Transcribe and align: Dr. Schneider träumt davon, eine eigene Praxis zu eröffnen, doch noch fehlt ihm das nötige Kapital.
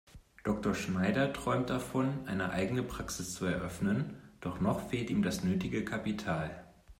Dr. 0.43 0.73
Schneider 0.73 1.31
träumt 1.31 1.69
davon, 1.69 2.23
eine 2.27 2.49
eigene 2.49 2.81
Praxis 2.81 3.35
zu 3.35 3.45
eröffnen, 3.45 4.15
doch 4.39 4.59
noch 4.59 4.89
fehlt 4.89 5.11
ihm 5.11 5.21
das 5.21 5.43
nötige 5.43 5.85
Kapital. 5.85 6.65